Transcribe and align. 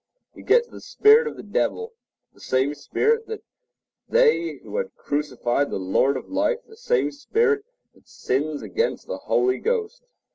He 0.33 0.41
gets 0.41 0.67
the 0.67 0.81
spirit 0.81 1.27
of 1.27 1.35
the 1.37 1.43
devil—the 1.43 2.39
same 2.39 2.73
spirit 2.73 3.27
that 3.27 3.43
they 4.09 4.53
had 4.53 4.61
who 4.63 4.83
crucified 4.97 5.69
the 5.69 5.77
Lord 5.77 6.17
of 6.17 6.27
Life—the 6.27 6.77
same 6.77 7.11
spirit 7.11 7.63
that 7.93 8.07
sins 8.07 8.63
against 8.63 9.05
the 9.05 9.17
Holy 9.17 9.59
Ghost. 9.59 10.01